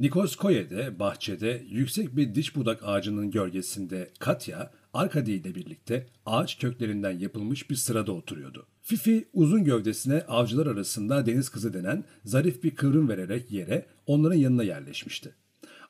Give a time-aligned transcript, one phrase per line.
[0.00, 7.70] Nikoskoye'de, bahçede, yüksek bir diş budak ağacının gölgesinde Katya, Arkadi ile birlikte ağaç köklerinden yapılmış
[7.70, 8.66] bir sırada oturuyordu.
[8.82, 14.62] Fifi uzun gövdesine avcılar arasında deniz kızı denen zarif bir kıvrım vererek yere onların yanına
[14.62, 15.34] yerleşmişti.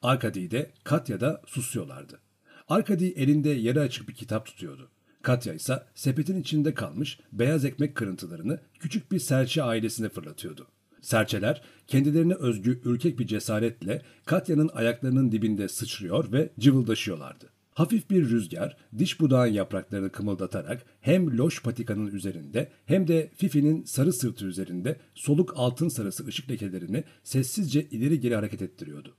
[0.02, 2.20] Arkadi de Katya da susuyorlardı.
[2.68, 4.90] Arkadi elinde yarı açık bir kitap tutuyordu.
[5.22, 10.66] Katya ise sepetin içinde kalmış beyaz ekmek kırıntılarını küçük bir serçe ailesine fırlatıyordu.
[11.02, 17.50] Serçeler kendilerine özgü ürkek bir cesaretle Katya'nın ayaklarının dibinde sıçrıyor ve cıvıldaşıyorlardı.
[17.70, 24.12] Hafif bir rüzgar diş budağın yapraklarını kımıldatarak hem loş patikanın üzerinde hem de Fifi'nin sarı
[24.12, 29.16] sırtı üzerinde soluk altın sarısı ışık lekelerini sessizce ileri geri hareket ettiriyordu.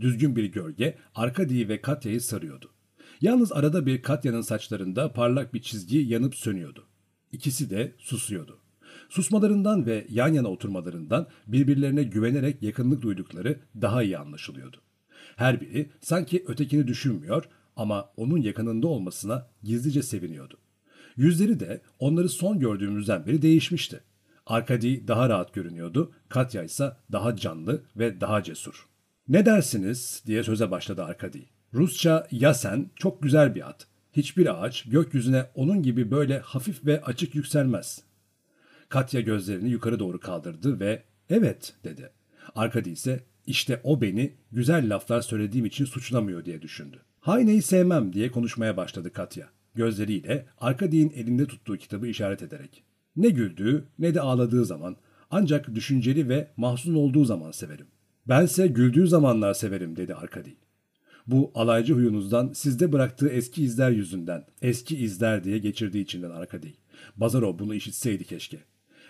[0.00, 2.70] Düzgün bir gölge Arkadi'yi ve Katya'yı sarıyordu.
[3.20, 6.86] Yalnız arada bir Katya'nın saçlarında parlak bir çizgi yanıp sönüyordu.
[7.32, 8.61] İkisi de susuyordu.
[9.12, 14.76] Susmalarından ve yan yana oturmalarından birbirlerine güvenerek yakınlık duydukları daha iyi anlaşılıyordu.
[15.36, 17.44] Her biri sanki ötekini düşünmüyor
[17.76, 20.58] ama onun yakınında olmasına gizlice seviniyordu.
[21.16, 24.00] Yüzleri de onları son gördüğümüzden beri değişmişti.
[24.46, 28.86] Arkadi daha rahat görünüyordu, Katya ise daha canlı ve daha cesur.
[29.28, 31.46] Ne dersiniz diye söze başladı Arkadi.
[31.74, 33.86] Rusça yasen çok güzel bir at.
[34.12, 38.11] Hiçbir ağaç gökyüzüne onun gibi böyle hafif ve açık yükselmez.
[38.92, 42.10] Katya gözlerini yukarı doğru kaldırdı ve evet dedi.
[42.54, 47.00] Arkadi ise işte o beni güzel laflar söylediğim için suçlamıyor diye düşündü.
[47.20, 49.48] Hayne'yi sevmem diye konuşmaya başladı Katya.
[49.74, 52.84] Gözleriyle Arkadi'nin elinde tuttuğu kitabı işaret ederek.
[53.16, 54.96] Ne güldüğü ne de ağladığı zaman
[55.30, 57.86] ancak düşünceli ve mahzun olduğu zaman severim.
[58.26, 60.56] Bense güldüğü zamanlar severim dedi Arkadi.
[61.26, 66.74] Bu alaycı huyunuzdan sizde bıraktığı eski izler yüzünden, eski izler diye geçirdiği içinden Arkadi.
[67.16, 68.58] Bazarov bunu işitseydi keşke.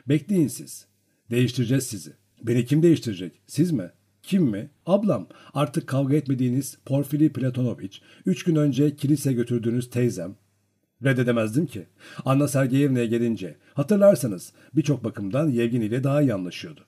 [0.09, 0.87] Bekleyin siz.
[1.31, 2.13] Değiştireceğiz sizi.
[2.43, 3.41] Beni kim değiştirecek?
[3.47, 3.91] Siz mi?
[4.23, 4.71] Kim mi?
[4.87, 5.27] Ablam.
[5.55, 8.03] Artık kavga etmediğiniz Porfiri Platonoviç.
[8.27, 10.37] Üç gün önce kilise götürdüğünüz teyzem.
[11.05, 11.87] Reddedemezdim ki.
[12.25, 16.87] Anna Sergeyevna'ya gelince hatırlarsanız birçok bakımdan Yevgeni ile daha iyi anlaşıyordu.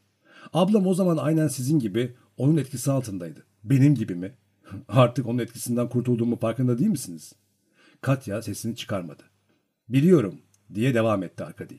[0.53, 3.45] Ablam o zaman aynen sizin gibi onun etkisi altındaydı.
[3.65, 4.33] Benim gibi mi?
[4.89, 7.33] Artık onun etkisinden kurtulduğumu farkında değil misiniz?
[8.01, 9.23] Katya sesini çıkarmadı.
[9.89, 10.41] Biliyorum
[10.75, 11.79] diye devam etti Arkadi.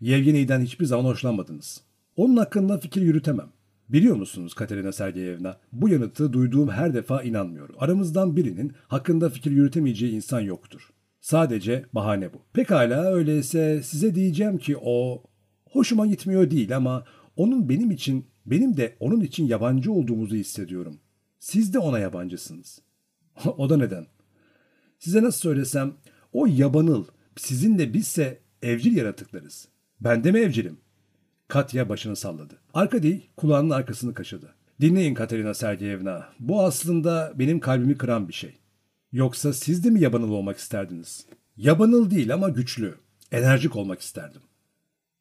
[0.00, 1.80] Yevgeni'den hiçbir zaman hoşlanmadınız.
[2.16, 3.48] Onun hakkında fikir yürütemem.
[3.88, 5.56] Biliyor musunuz Katerina Sergeyevna?
[5.72, 7.76] Bu yanıtı duyduğum her defa inanmıyorum.
[7.78, 10.90] Aramızdan birinin hakkında fikir yürütemeyeceği insan yoktur.
[11.20, 12.42] Sadece bahane bu.
[12.52, 15.22] Pekala öyleyse size diyeceğim ki o
[15.70, 17.04] hoşuma gitmiyor değil ama
[17.36, 20.98] onun benim için, benim de onun için yabancı olduğumuzu hissediyorum.
[21.38, 22.78] Siz de ona yabancısınız.
[23.56, 24.06] o da neden?
[24.98, 25.92] Size nasıl söylesem
[26.32, 27.04] o yabanıl,
[27.36, 29.68] sizin de bizse evcil yaratıklarız.
[30.04, 30.76] Ben de mi evcilim?
[31.48, 32.54] Katya başını salladı.
[32.74, 34.54] Arkadi kulağının arkasını kaşıdı.
[34.80, 36.28] Dinleyin Katerina Sergeyevna.
[36.40, 38.54] Bu aslında benim kalbimi kıran bir şey.
[39.12, 41.26] Yoksa siz de mi yabanıl olmak isterdiniz?
[41.56, 42.94] Yabanıl değil ama güçlü.
[43.32, 44.40] Enerjik olmak isterdim.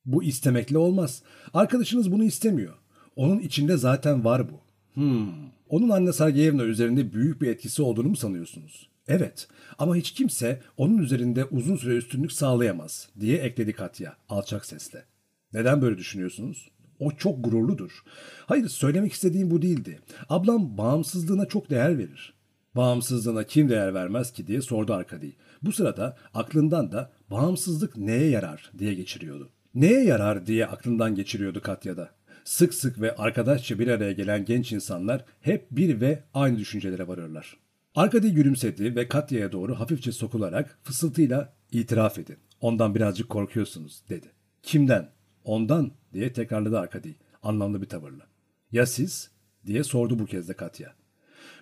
[0.05, 1.23] Bu istemekle olmaz.
[1.53, 2.73] Arkadaşınız bunu istemiyor.
[3.15, 4.59] Onun içinde zaten var bu.
[4.93, 5.27] Hmm.
[5.69, 8.89] Onun anne Sergeyevna üzerinde büyük bir etkisi olduğunu mu sanıyorsunuz?
[9.07, 9.47] Evet
[9.77, 15.05] ama hiç kimse onun üzerinde uzun süre üstünlük sağlayamaz diye ekledi Katya alçak sesle.
[15.53, 16.71] Neden böyle düşünüyorsunuz?
[16.99, 18.03] O çok gururludur.
[18.45, 19.99] Hayır söylemek istediğim bu değildi.
[20.29, 22.33] Ablam bağımsızlığına çok değer verir.
[22.75, 25.35] Bağımsızlığına kim değer vermez ki diye sordu Arkadi.
[25.61, 29.49] Bu sırada aklından da bağımsızlık neye yarar diye geçiriyordu.
[29.75, 32.09] Neye yarar diye aklından geçiriyordu Katya'da.
[32.45, 37.57] Sık sık ve arkadaşça bir araya gelen genç insanlar hep bir ve aynı düşüncelere varırlar.
[37.95, 42.37] Arkadi gülümsedi ve Katya'ya doğru hafifçe sokularak fısıltıyla itiraf edin.
[42.61, 44.31] Ondan birazcık korkuyorsunuz dedi.
[44.63, 45.09] Kimden?
[45.43, 48.27] Ondan diye tekrarladı Arkadi anlamlı bir tavırla.
[48.71, 49.31] Ya siz?
[49.65, 50.93] diye sordu bu kez de Katya.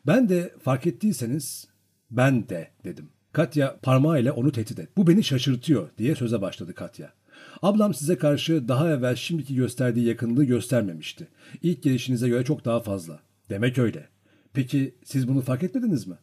[0.07, 1.67] Ben de fark ettiyseniz
[2.11, 3.09] ben de dedim.
[3.33, 4.97] Katya parmağıyla onu tehdit et.
[4.97, 7.13] Bu beni şaşırtıyor diye söze başladı Katya.
[7.61, 11.27] Ablam size karşı daha evvel şimdiki gösterdiği yakınlığı göstermemişti.
[11.61, 13.19] İlk gelişinize göre çok daha fazla.
[13.49, 14.10] Demek öyle.
[14.53, 16.15] Peki siz bunu fark etmediniz mi?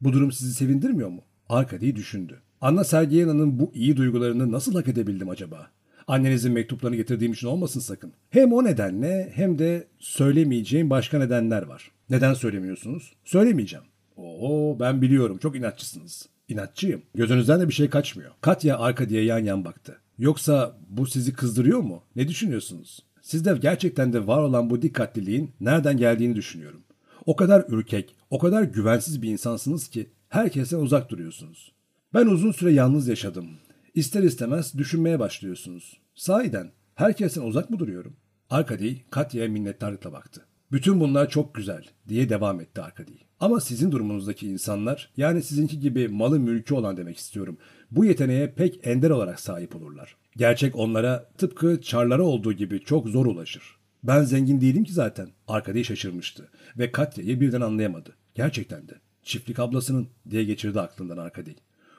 [0.00, 1.22] Bu durum sizi sevindirmiyor mu?
[1.48, 2.40] Arkadi düşündü.
[2.60, 5.70] Anna Sergeyena'nın bu iyi duygularını nasıl hak edebildim acaba?
[6.06, 8.12] Annenizin mektuplarını getirdiğim için olmasın sakın.
[8.30, 11.90] Hem o nedenle hem de söylemeyeceğim başka nedenler var.
[12.10, 13.12] Neden söylemiyorsunuz?
[13.24, 13.84] Söylemeyeceğim.
[14.16, 16.28] Oo ben biliyorum çok inatçısınız.
[16.48, 17.02] İnatçıyım.
[17.14, 18.30] Gözünüzden de bir şey kaçmıyor.
[18.40, 19.96] Katya arka diye yan yan baktı.
[20.18, 22.02] Yoksa bu sizi kızdırıyor mu?
[22.16, 22.98] Ne düşünüyorsunuz?
[23.22, 26.82] Sizde gerçekten de var olan bu dikkatliliğin nereden geldiğini düşünüyorum.
[27.26, 31.72] O kadar ürkek, o kadar güvensiz bir insansınız ki herkesten uzak duruyorsunuz.
[32.14, 33.46] Ben uzun süre yalnız yaşadım.
[33.94, 36.00] İster istemez düşünmeye başlıyorsunuz.
[36.14, 38.16] Sahiden herkesten uzak mı duruyorum?
[38.50, 40.46] Arkady Katya'ya minnettarlıkla baktı.
[40.72, 43.12] Bütün bunlar çok güzel diye devam etti Arkady.
[43.40, 47.58] Ama sizin durumunuzdaki insanlar yani sizinki gibi malı mülkü olan demek istiyorum.
[47.90, 50.16] Bu yeteneğe pek ender olarak sahip olurlar.
[50.36, 53.79] Gerçek onlara tıpkı çarlara olduğu gibi çok zor ulaşır.
[54.04, 55.28] Ben zengin değilim ki zaten.
[55.48, 56.48] Arkady şaşırmıştı
[56.78, 58.16] ve Katya'yı birden anlayamadı.
[58.34, 58.94] Gerçekten de.
[59.22, 61.50] Çiftlik ablasının diye geçirdi aklından Arkady.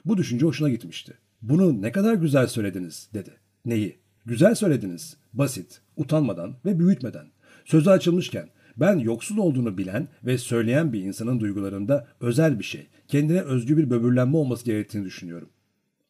[0.05, 1.13] Bu düşünce hoşuna gitmişti.
[1.41, 3.31] Bunu ne kadar güzel söylediniz dedi.
[3.65, 3.97] Neyi?
[4.25, 5.17] Güzel söylediniz.
[5.33, 7.25] Basit, utanmadan ve büyütmeden.
[7.65, 13.41] Sözü açılmışken ben yoksul olduğunu bilen ve söyleyen bir insanın duygularında özel bir şey, kendine
[13.41, 15.49] özgü bir böbürlenme olması gerektiğini düşünüyorum.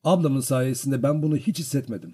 [0.03, 2.13] Ablamın sayesinde ben bunu hiç hissetmedim.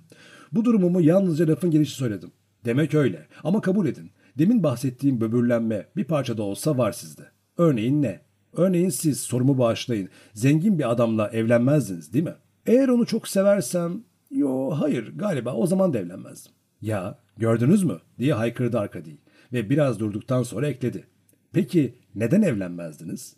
[0.52, 2.32] Bu durumumu yalnızca lafın gelişi söyledim.
[2.68, 4.12] Demek öyle ama kabul edin.
[4.38, 7.22] Demin bahsettiğim böbürlenme bir parça da olsa var sizde.
[7.58, 8.22] Örneğin ne?
[8.54, 10.10] Örneğin siz sorumu bağışlayın.
[10.34, 12.36] Zengin bir adamla evlenmezdiniz değil mi?
[12.66, 14.04] Eğer onu çok seversem...
[14.32, 16.52] Yo hayır galiba o zaman da evlenmezdim.
[16.82, 19.12] Ya gördünüz mü diye haykırdı Arkady
[19.54, 21.08] ve biraz durduktan sonra ekledi.
[21.52, 23.36] Peki neden evlenmezdiniz?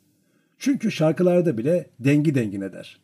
[0.58, 3.00] Çünkü şarkılarda bile dengi dengine der.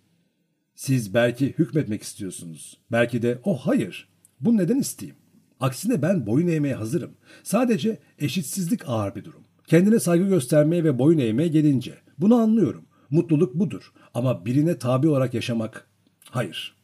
[0.75, 2.77] Siz belki hükmetmek istiyorsunuz.
[2.91, 4.09] Belki de o oh, hayır.
[4.41, 5.24] Bu neden isteyeyim?
[5.59, 7.11] Aksine ben boyun eğmeye hazırım.
[7.43, 9.43] Sadece eşitsizlik ağır bir durum.
[9.67, 11.93] Kendine saygı göstermeye ve boyun eğmeye gelince.
[12.17, 12.85] Bunu anlıyorum.
[13.09, 13.93] Mutluluk budur.
[14.13, 15.87] Ama birine tabi olarak yaşamak...
[16.29, 16.75] Hayır.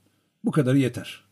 [0.46, 1.24] Bu kadarı yeter.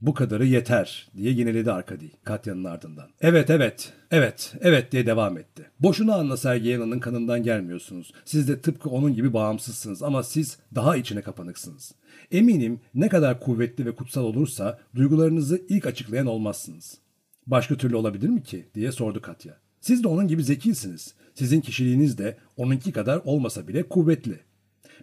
[0.00, 3.08] Bu kadarı yeter diye yineledi Arkady Katya'nın ardından.
[3.20, 5.70] Evet evet, evet, evet diye devam etti.
[5.80, 8.12] Boşuna Anna Sergeyena'nın kanından gelmiyorsunuz.
[8.24, 11.94] Siz de tıpkı onun gibi bağımsızsınız ama siz daha içine kapanıksınız.
[12.30, 16.98] Eminim ne kadar kuvvetli ve kutsal olursa duygularınızı ilk açıklayan olmazsınız.
[17.46, 19.54] Başka türlü olabilir mi ki diye sordu Katya.
[19.80, 21.14] Siz de onun gibi zekisiniz.
[21.34, 24.40] Sizin kişiliğiniz de onunki kadar olmasa bile kuvvetli.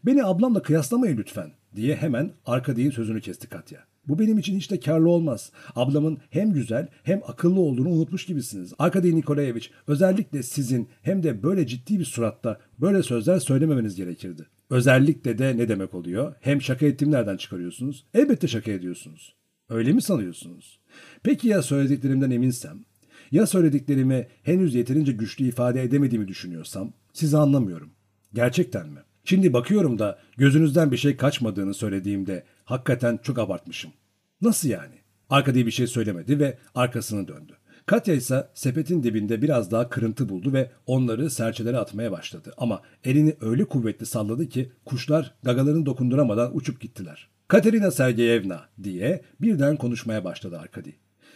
[0.06, 3.80] Beni ablamla kıyaslamayın lütfen diye hemen Arkady'nin sözünü kesti Katya.
[4.08, 5.52] Bu benim için hiç de karlı olmaz.
[5.76, 8.74] Ablamın hem güzel hem akıllı olduğunu unutmuş gibisiniz.
[8.80, 14.46] Arkady Nikolaevich özellikle sizin hem de böyle ciddi bir suratta böyle sözler söylememeniz gerekirdi.
[14.70, 16.36] Özellikle de ne demek oluyor?
[16.42, 18.06] Hem şaka ettiğimi nereden çıkarıyorsunuz?
[18.14, 19.36] Elbette şaka ediyorsunuz.
[19.70, 20.80] Öyle mi sanıyorsunuz?
[21.24, 22.86] Peki ya söylediklerimden eminsem?
[23.32, 26.94] Ya söylediklerimi henüz yeterince güçlü ifade edemediğimi düşünüyorsam?
[27.14, 27.90] Sizi anlamıyorum.
[28.34, 29.00] Gerçekten mi?
[29.24, 33.92] Şimdi bakıyorum da gözünüzden bir şey kaçmadığını söylediğimde hakikaten çok abartmışım.
[34.42, 34.96] Nasıl yani?
[35.30, 37.54] Arkada bir şey söylemedi ve arkasını döndü.
[37.86, 42.54] Katya ise sepetin dibinde biraz daha kırıntı buldu ve onları serçelere atmaya başladı.
[42.58, 47.30] Ama elini öyle kuvvetli salladı ki kuşlar gagalarını dokunduramadan uçup gittiler.
[47.48, 50.90] Katerina Sergeyevna diye birden konuşmaya başladı Arkady.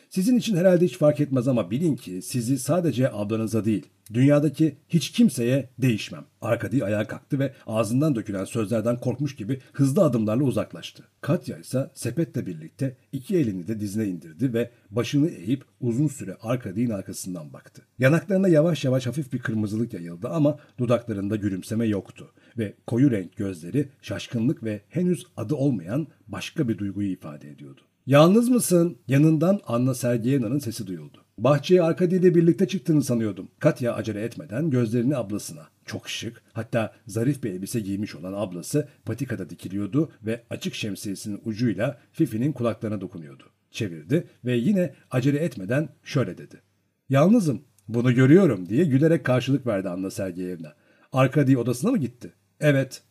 [0.09, 5.11] Sizin için herhalde hiç fark etmez ama bilin ki sizi sadece ablanıza değil, dünyadaki hiç
[5.11, 6.25] kimseye değişmem.
[6.41, 11.03] Arkadi ayağa kalktı ve ağzından dökülen sözlerden korkmuş gibi hızlı adımlarla uzaklaştı.
[11.21, 16.89] Katya ise sepetle birlikte iki elini de dizine indirdi ve başını eğip uzun süre Arkadi'nin
[16.89, 17.81] arkasından baktı.
[17.99, 23.89] Yanaklarına yavaş yavaş hafif bir kırmızılık yayıldı ama dudaklarında gülümseme yoktu ve koyu renk gözleri
[24.01, 27.81] şaşkınlık ve henüz adı olmayan başka bir duyguyu ifade ediyordu.
[28.09, 28.97] Yalnız mısın?
[29.07, 31.25] Yanından Anna Sergeyena'nın sesi duyuldu.
[31.37, 33.51] Bahçeye Arkady ile birlikte çıktığını sanıyordum.
[33.59, 35.67] Katya acele etmeden gözlerini ablasına.
[35.85, 41.99] Çok şık, hatta zarif bir elbise giymiş olan ablası patikada dikiliyordu ve açık şemsiyesinin ucuyla
[42.11, 43.43] Fifi'nin kulaklarına dokunuyordu.
[43.71, 46.61] Çevirdi ve yine acele etmeden şöyle dedi.
[47.09, 50.73] Yalnızım, bunu görüyorum diye gülerek karşılık verdi Anna Sergeyevna.
[51.13, 52.33] Arkady odasına mı gitti?
[52.59, 53.01] Evet.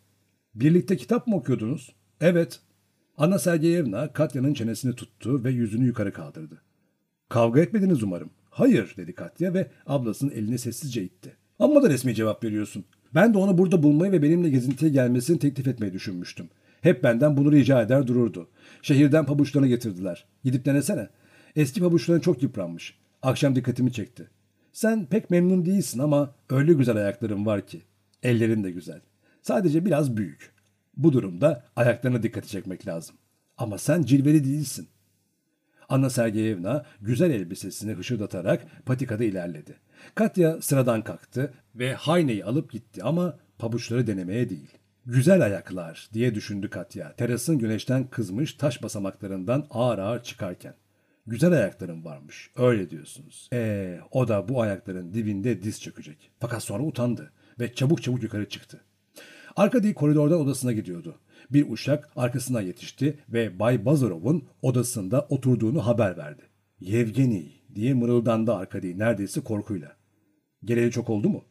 [0.55, 1.95] Birlikte kitap mı okuyordunuz?
[2.21, 2.61] Evet.
[3.19, 6.63] Anna Sergeyevna Katya'nın çenesini tuttu ve yüzünü yukarı kaldırdı.
[7.29, 8.31] Kavga etmediniz umarım.
[8.51, 11.37] Hayır dedi Katya ve ablasının elini sessizce itti.
[11.59, 12.85] Amma da resmi cevap veriyorsun.
[13.15, 16.49] Ben de onu burada bulmayı ve benimle gezintiye gelmesini teklif etmeyi düşünmüştüm.
[16.81, 18.49] Hep benden bunu rica eder dururdu.
[18.83, 20.27] Şehirden pabuçlarını getirdiler.
[20.45, 21.09] Gidip denesene.
[21.57, 22.99] Eski pabuçların çok yıpranmış.
[23.23, 24.31] Akşam dikkatimi çekti.
[24.73, 27.83] Sen pek memnun değilsin ama öyle güzel ayakların var ki.
[28.23, 29.01] Ellerin de güzel.
[29.43, 30.58] Sadece biraz büyük.
[30.99, 33.17] Bu durumda ayaklarına dikkati çekmek lazım.
[33.57, 34.88] Ama sen cilveli değilsin.
[35.88, 39.76] Anna Sergeyevna güzel elbisesini hışırdatarak patikada ilerledi.
[40.14, 44.71] Katya sıradan kalktı ve Hayne'yi alıp gitti ama pabuçları denemeye değil.
[45.07, 47.17] Güzel ayaklar diye düşündü Katya.
[47.17, 50.75] Terasın güneşten kızmış taş basamaklarından ağır ağır çıkarken.
[51.26, 52.50] Güzel ayaklarım varmış.
[52.57, 53.49] Öyle diyorsunuz.
[53.52, 56.31] Ee, o da bu ayakların dibinde diz çökecek.
[56.40, 58.81] Fakat sonra utandı ve çabuk çabuk yukarı çıktı.
[59.59, 61.15] Arkady koridordan odasına gidiyordu.
[61.50, 66.43] Bir uşak arkasına yetişti ve Bay Bazarov'un odasında oturduğunu haber verdi.
[66.81, 69.97] Yevgeni diye mırıldandı Arkady neredeyse korkuyla.
[70.65, 71.45] Geleli çok oldu mu?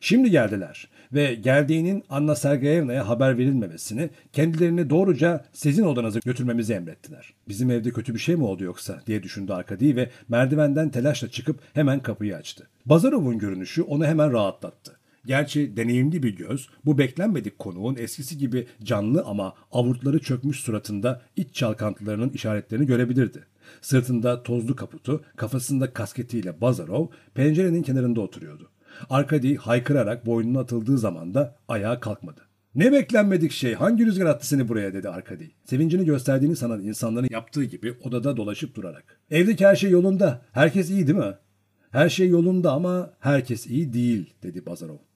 [0.00, 7.34] Şimdi geldiler ve geldiğinin Anna Sergeyevna'ya haber verilmemesini, kendilerini doğruca sizin odanıza götürmemizi emrettiler.
[7.48, 11.60] Bizim evde kötü bir şey mi oldu yoksa diye düşündü Arkady ve merdivenden telaşla çıkıp
[11.74, 12.68] hemen kapıyı açtı.
[12.86, 14.97] Bazarov'un görünüşü onu hemen rahatlattı.
[15.28, 21.54] Gerçi deneyimli bir göz bu beklenmedik konuğun eskisi gibi canlı ama avurtları çökmüş suratında iç
[21.54, 23.44] çalkantılarının işaretlerini görebilirdi.
[23.80, 28.70] Sırtında tozlu kaputu, kafasında kasketiyle Bazarov pencerenin kenarında oturuyordu.
[29.10, 32.40] Arkady haykırarak boynuna atıldığı zaman da ayağa kalkmadı.
[32.74, 35.44] Ne beklenmedik şey, hangi rüzgar attı seni buraya dedi Arkady.
[35.64, 39.20] Sevincini gösterdiğini sanan insanların yaptığı gibi odada dolaşıp durarak.
[39.30, 41.34] Evdeki her şey yolunda, herkes iyi değil mi?
[41.90, 45.07] Her şey yolunda ama herkes iyi değil dedi Bazarov.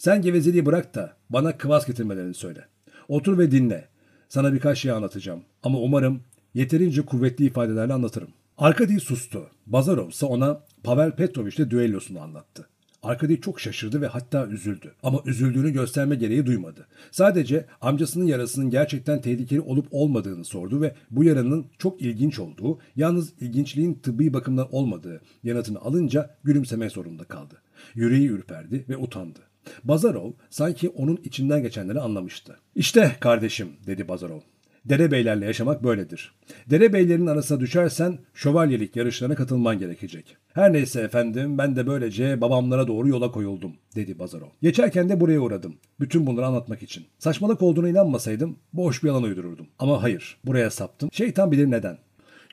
[0.00, 2.64] Sen gevezeliği bırak da bana kıvas getirmelerini söyle.
[3.08, 3.88] Otur ve dinle.
[4.28, 6.20] Sana birkaç şey anlatacağım ama umarım
[6.54, 8.28] yeterince kuvvetli ifadelerle anlatırım.
[8.58, 9.46] Arkady sustu.
[9.66, 12.68] Bazarov ise ona Pavel Petrovich'le düellosunu anlattı.
[13.02, 14.94] Arkady çok şaşırdı ve hatta üzüldü.
[15.02, 16.86] Ama üzüldüğünü gösterme gereği duymadı.
[17.10, 23.32] Sadece amcasının yarasının gerçekten tehlikeli olup olmadığını sordu ve bu yaranın çok ilginç olduğu, yalnız
[23.40, 27.54] ilginçliğin tıbbi bakımdan olmadığı yanıtını alınca gülümsemek zorunda kaldı.
[27.94, 29.49] Yüreği ürperdi ve utandı.
[29.84, 32.56] Bazarov sanki onun içinden geçenleri anlamıştı.
[32.74, 34.40] İşte kardeşim dedi Bazarov.
[34.84, 36.32] Derebeylerle yaşamak böyledir.
[36.70, 40.36] Derebeylerin arasına düşersen şövalyelik yarışlarına katılman gerekecek.
[40.54, 44.48] Her neyse efendim ben de böylece babamlara doğru yola koyuldum dedi Bazarov.
[44.62, 45.76] Geçerken de buraya uğradım.
[46.00, 47.06] Bütün bunları anlatmak için.
[47.18, 49.66] Saçmalık olduğuna inanmasaydım boş bir yalan uydururdum.
[49.78, 51.08] Ama hayır buraya saptım.
[51.12, 51.98] Şeytan bilir neden.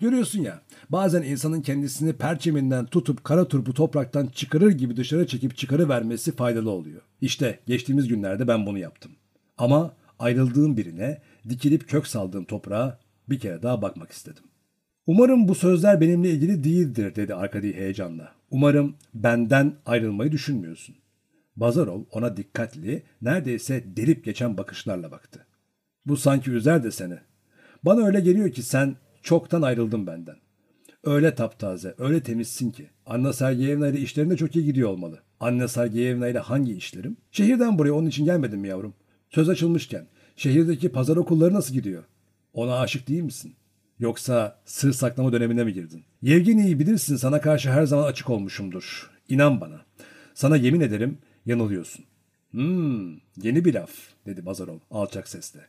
[0.02, 5.90] Görüyorsun ya bazen insanın kendisini perçeminden tutup kara turpu topraktan çıkarır gibi dışarı çekip çıkarı
[5.90, 7.02] vermesi faydalı oluyor.
[7.22, 9.12] İşte geçtiğimiz günlerde ben bunu yaptım.
[9.58, 13.00] Ama ayrıldığım birine dikilip kök saldığım toprağa
[13.30, 14.44] bir kere daha bakmak istedim.
[15.08, 18.32] Umarım bu sözler benimle ilgili değildir dedi Arkady heyecanla.
[18.52, 20.96] Umarım benden ayrılmayı düşünmüyorsun.
[21.56, 25.46] Bazarov ona dikkatli, neredeyse delip geçen bakışlarla baktı.
[26.06, 27.18] Bu sanki üzer de seni.
[27.84, 28.96] Bana öyle geliyor ki sen
[29.28, 30.36] çoktan ayrıldın benden.
[31.04, 32.90] Öyle taptaze, öyle temizsin ki.
[33.06, 35.20] Anna Sergeyevna ile işlerinde çok iyi gidiyor olmalı.
[35.40, 37.18] Anna Sergeyevna ile hangi işlerim?
[37.32, 38.94] Şehirden buraya onun için gelmedim mi yavrum?
[39.30, 42.04] Söz açılmışken şehirdeki pazar okulları nasıl gidiyor?
[42.54, 43.56] Ona aşık değil misin?
[44.00, 46.04] Yoksa sır saklama dönemine mi girdin?
[46.22, 49.12] Yevgeni'yi bilirsin sana karşı her zaman açık olmuşumdur.
[49.30, 49.82] İnan bana.
[50.34, 52.06] Sana yemin ederim yanılıyorsun.
[52.52, 53.92] Hmm, yeni bir laf
[54.26, 55.62] dedi Bazarov alçak sesle.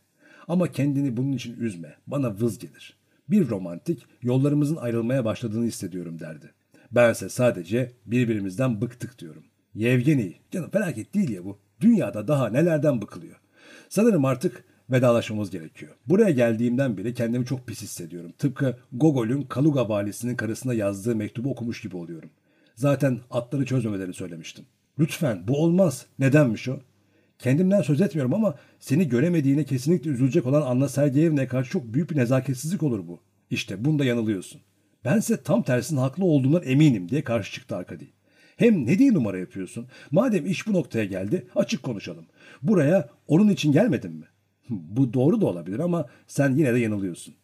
[0.48, 1.96] Ama kendini bunun için üzme.
[2.06, 2.97] Bana vız gelir.
[3.30, 6.52] Bir romantik yollarımızın ayrılmaya başladığını hissediyorum derdi.
[6.92, 9.44] Bense sadece birbirimizden bıktık diyorum.
[9.74, 11.58] Yevgeni, canım felaket değil ya bu.
[11.80, 13.36] Dünyada daha nelerden bıkılıyor.
[13.88, 15.92] Sanırım artık vedalaşmamız gerekiyor.
[16.06, 18.32] Buraya geldiğimden beri kendimi çok pis hissediyorum.
[18.38, 22.30] Tıpkı Gogol'ün Kaluga valisinin karısına yazdığı mektubu okumuş gibi oluyorum.
[22.74, 24.64] Zaten atları çözmemelerini söylemiştim.
[24.98, 26.06] Lütfen bu olmaz.
[26.18, 26.80] Nedenmiş o?
[27.38, 32.16] Kendimden söz etmiyorum ama seni göremediğine kesinlikle üzülecek olan Anna Sergeyevna'ya karşı çok büyük bir
[32.16, 33.20] nezaketsizlik olur bu.
[33.50, 34.60] İşte bunda yanılıyorsun.
[35.04, 38.04] Bense tam tersinin haklı olduğundan eminim diye karşı çıktı Arkady.
[38.56, 39.86] Hem ne diye numara yapıyorsun?
[40.10, 42.26] Madem iş bu noktaya geldi açık konuşalım.
[42.62, 44.24] Buraya onun için gelmedin mi?
[44.70, 47.34] Bu doğru da olabilir ama sen yine de yanılıyorsun.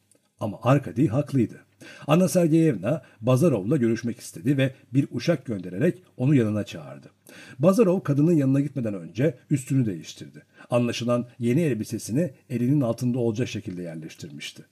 [0.41, 1.61] Ama Arkady haklıydı.
[2.07, 7.11] Anna Sergeyevna Bazarov'la görüşmek istedi ve bir uşak göndererek onu yanına çağırdı.
[7.59, 10.43] Bazarov kadının yanına gitmeden önce üstünü değiştirdi.
[10.71, 14.65] Anlaşılan yeni elbisesini elinin altında olacak şekilde yerleştirmişti.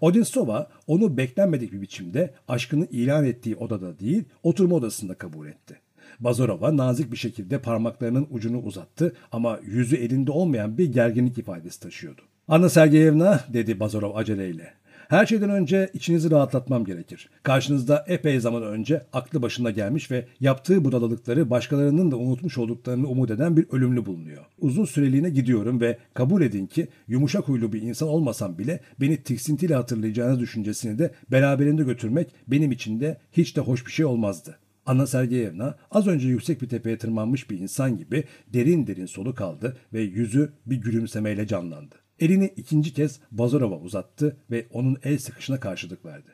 [0.00, 5.76] Odinsova onu beklenmedik bir biçimde aşkını ilan ettiği odada değil oturma odasında kabul etti.
[6.20, 12.20] Bazarova nazik bir şekilde parmaklarının ucunu uzattı ama yüzü elinde olmayan bir gerginlik ifadesi taşıyordu.
[12.48, 14.72] Anna Sergeyevna dedi Bazarov aceleyle.
[15.08, 17.30] Her şeyden önce içinizi rahatlatmam gerekir.
[17.42, 23.30] Karşınızda epey zaman önce aklı başına gelmiş ve yaptığı budalalıkları başkalarının da unutmuş olduklarını umut
[23.30, 24.44] eden bir ölümlü bulunuyor.
[24.58, 29.74] Uzun süreliğine gidiyorum ve kabul edin ki yumuşak huylu bir insan olmasam bile beni tiksintiyle
[29.74, 34.58] hatırlayacağınız düşüncesini de beraberinde götürmek benim için de hiç de hoş bir şey olmazdı.
[34.86, 39.76] Anna Sergeyevna az önce yüksek bir tepeye tırmanmış bir insan gibi derin derin soluk aldı
[39.92, 42.07] ve yüzü bir gülümsemeyle canlandı.
[42.20, 46.30] Elini ikinci kez Bazarov'a uzattı ve onun el sıkışına karşılık verdi.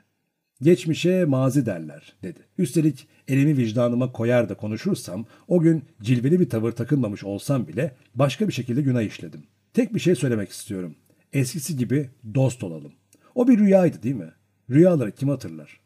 [0.63, 2.41] Geçmişe mazi derler dedi.
[2.59, 8.49] Üstelik elimi vicdanıma koyar da konuşursam o gün cilveli bir tavır takılmamış olsam bile başka
[8.49, 9.43] bir şekilde günah işledim.
[9.75, 10.95] Tek bir şey söylemek istiyorum.
[11.33, 12.93] Eskisi gibi dost olalım.
[13.35, 14.33] O bir rüyaydı değil mi?
[14.71, 15.81] Rüyaları kim hatırlar?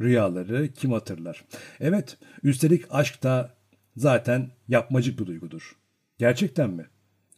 [0.00, 1.44] Rüyaları kim hatırlar?
[1.80, 3.54] Evet, üstelik aşk da
[3.96, 5.76] zaten yapmacık bir duygudur.
[6.18, 6.86] Gerçekten mi?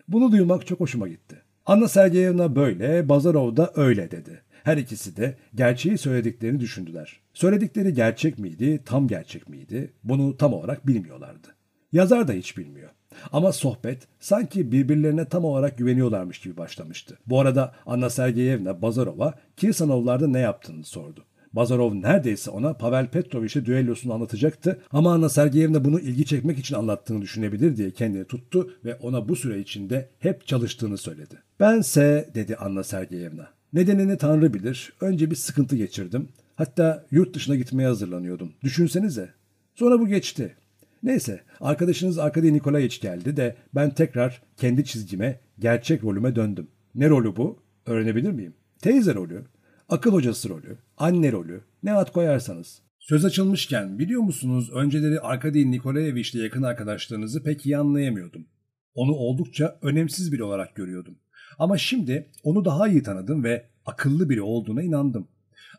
[0.09, 1.43] Bunu duymak çok hoşuma gitti.
[1.67, 4.43] Anna Sergeyevna böyle, Bazarov da öyle dedi.
[4.65, 7.21] Her ikisi de gerçeği söylediklerini düşündüler.
[7.35, 9.93] Söyledikleri gerçek miydi, tam gerçek miydi?
[10.05, 11.49] Bunu tam olarak bilmiyorlardı.
[11.93, 12.91] Yazar da hiç bilmiyor.
[13.33, 17.19] Ama sohbet sanki birbirlerine tam olarak güveniyorlarmış gibi başlamıştı.
[17.27, 21.25] Bu arada Anna Sergeyevna Bazarov'a Kirsanovlarda ne yaptığını sordu.
[21.57, 27.23] Bazarov neredeyse ona Pavel Petrovich'le düellosunu anlatacaktı ama Anna Sergeyevna bunu ilgi çekmek için anlattığını
[27.23, 31.35] düşünebilir diye kendini tuttu ve ona bu süre içinde hep çalıştığını söyledi.
[31.61, 33.49] Bense dedi Anna Sergeyevna.
[33.73, 34.93] Nedenini Tanrı bilir.
[35.01, 36.29] Önce bir sıkıntı geçirdim.
[36.57, 38.53] Hatta yurt dışına gitmeye hazırlanıyordum.
[38.65, 39.29] Düşünsenize.
[39.75, 40.57] Sonra bu geçti.
[41.03, 46.69] Neyse arkadaşınız Arkady Nikolaevich geldi de ben tekrar kendi çizgime, gerçek rolüme döndüm.
[46.95, 47.59] Ne rolü bu?
[47.87, 48.55] Öğrenebilir miyim?
[48.83, 49.45] Teyze rolü,
[49.89, 52.83] akıl hocası rolü, anne rolü, ne ad koyarsanız.
[52.99, 58.47] Söz açılmışken biliyor musunuz önceleri Arkady Nikolaevich ile yakın arkadaşlarınızı pek iyi anlayamıyordum.
[58.95, 61.19] Onu oldukça önemsiz biri olarak görüyordum.
[61.59, 65.29] Ama şimdi onu daha iyi tanıdım ve akıllı biri olduğuna inandım.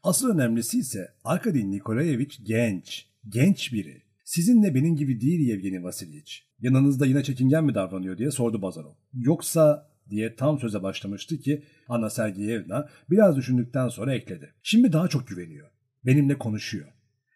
[0.03, 4.01] Asıl önemlisi ise Arkady Nikolaevich genç, genç biri.
[4.23, 6.33] Sizinle benim gibi değil Yevgeni Vasilyevich.
[6.59, 8.93] Yanınızda yine çekingen mi davranıyor diye sordu Bazarov.
[9.13, 14.53] Yoksa diye tam söze başlamıştı ki Anna Sergeyevna biraz düşündükten sonra ekledi.
[14.63, 15.69] Şimdi daha çok güveniyor.
[16.05, 16.87] Benimle konuşuyor.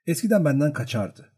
[0.07, 1.31] Eskiden benden kaçardı.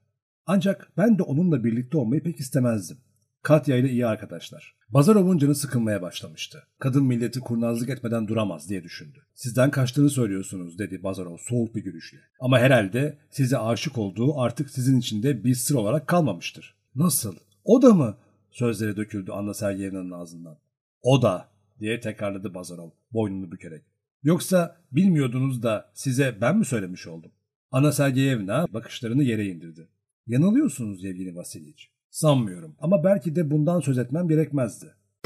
[0.45, 2.97] Ancak ben de onunla birlikte olmayı pek istemezdim.
[3.43, 4.75] Katya ile iyi arkadaşlar.
[4.89, 6.63] Bazarov'un canı sıkılmaya başlamıştı.
[6.79, 9.19] Kadın milleti kurnazlık etmeden duramaz diye düşündü.
[9.33, 12.17] Sizden kaçtığını söylüyorsunuz dedi Bazarov soğuk bir gülüşle.
[12.39, 16.75] Ama herhalde size aşık olduğu artık sizin içinde bir sır olarak kalmamıştır.
[16.95, 17.35] Nasıl?
[17.63, 18.17] O da mı?
[18.51, 20.57] Sözleri döküldü Anna Sergeyevna'nın ağzından.
[21.03, 23.83] O da diye tekrarladı Bazarov boynunu bükerek.
[24.23, 27.31] Yoksa bilmiyordunuz da size ben mi söylemiş oldum?
[27.71, 29.87] Anna Sergeyevna bakışlarını yere indirdi.
[30.27, 31.83] Yanılıyorsunuz Yevgeni Vasilyevich.
[32.09, 34.95] Sanmıyorum ama belki de bundan söz etmem gerekmezdi.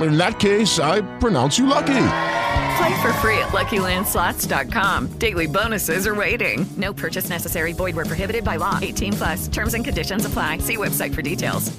[0.00, 2.08] in that case, I pronounce you lucky.
[2.78, 5.18] Play for free at LuckyLandSlots.com.
[5.18, 6.66] Daily bonuses are waiting.
[6.76, 7.72] No purchase necessary.
[7.72, 8.78] Void were prohibited by law.
[8.82, 9.48] 18 plus.
[9.48, 10.58] Terms and conditions apply.
[10.58, 11.72] See website for details.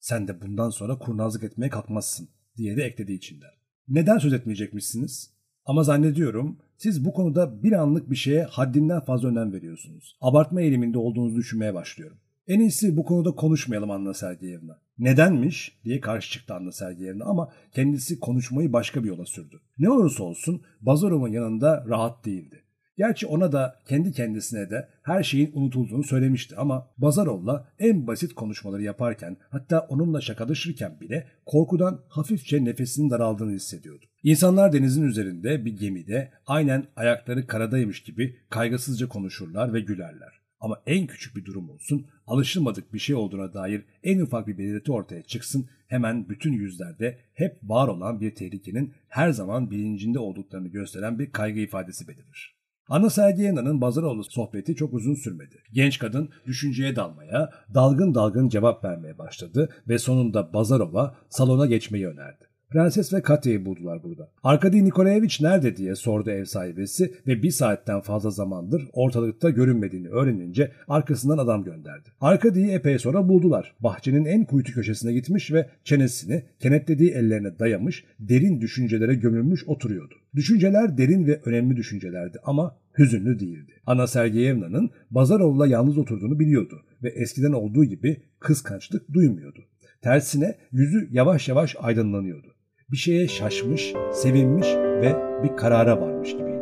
[0.00, 3.50] Sen de bundan sonra kurnazlık etmeye kalkmazsın diye de ekledi içinden.
[3.88, 5.30] Neden söz etmeyecekmişsiniz?
[5.64, 10.16] Ama zannediyorum siz bu konuda bir anlık bir şeye haddinden fazla önem veriyorsunuz.
[10.20, 12.18] Abartma eğiliminde olduğunuzu düşünmeye başlıyorum.
[12.46, 14.80] En iyisi bu konuda konuşmayalım Anna Sergeyevna.
[14.98, 19.60] Nedenmiş diye karşı çıktı Anna Sergeyevna ama kendisi konuşmayı başka bir yola sürdü.
[19.78, 22.62] Ne olursa olsun Bazarov'un yanında rahat değildi.
[22.96, 28.82] Gerçi ona da kendi kendisine de her şeyin unutulduğunu söylemişti ama Bazarov'la en basit konuşmaları
[28.82, 34.06] yaparken hatta onunla şakalaşırken bile korkudan hafifçe nefesinin daraldığını hissediyordu.
[34.22, 40.41] İnsanlar denizin üzerinde bir gemide aynen ayakları karadaymış gibi kaygısızca konuşurlar ve gülerler.
[40.62, 44.92] Ama en küçük bir durum olsun, alışılmadık bir şey olduğuna dair en ufak bir belirti
[44.92, 51.18] ortaya çıksın, hemen bütün yüzlerde hep var olan bir tehlikenin her zaman bilincinde olduklarını gösteren
[51.18, 52.56] bir kaygı ifadesi belirir.
[52.88, 55.62] Anna Sergeyevna'nın Bazaroğlu sohbeti çok uzun sürmedi.
[55.72, 62.51] Genç kadın düşünceye dalmaya, dalgın dalgın cevap vermeye başladı ve sonunda Bazarova salona geçmeyi önerdi.
[62.72, 64.28] Prenses ve Katya'yı buldular burada.
[64.42, 70.72] Arkady Nikolaevich nerede diye sordu ev sahibesi ve bir saatten fazla zamandır ortalıkta görünmediğini öğrenince
[70.88, 72.08] arkasından adam gönderdi.
[72.20, 73.74] Arkady'yi epey sonra buldular.
[73.80, 80.14] Bahçenin en kuytu köşesine gitmiş ve çenesini kenetlediği ellerine dayamış, derin düşüncelere gömülmüş oturuyordu.
[80.34, 83.72] Düşünceler derin ve önemli düşüncelerdi ama hüzünlü değildi.
[83.86, 89.64] Ana Sergeyevna'nın Bazarov'la yalnız oturduğunu biliyordu ve eskiden olduğu gibi kıskançlık duymuyordu.
[90.02, 92.52] Tersine yüzü yavaş yavaş aydınlanıyordu
[92.92, 96.52] bir şeye şaşmış, sevinmiş, ve bir karara varmış gibiydi.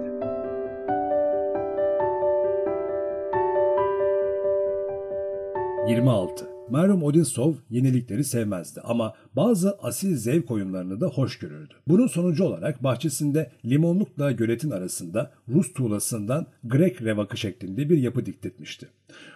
[5.88, 6.49] ...26.
[6.70, 11.74] Merhum Odinsov yenilikleri sevmezdi ama bazı asil zevk oyunlarını da hoş görürdü.
[11.88, 18.88] Bunun sonucu olarak bahçesinde limonlukla göletin arasında Rus tuğlasından Grek revakı şeklinde bir yapı diktetmişti.